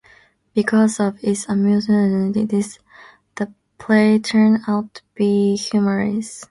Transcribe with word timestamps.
Because 0.55 0.99
of 0.99 1.23
its 1.23 1.47
amateurishness, 1.47 2.79
the 3.35 3.53
play 3.77 4.17
turns 4.17 4.61
out 4.67 4.95
to 4.95 5.01
be 5.13 5.55
humorous. 5.55 6.39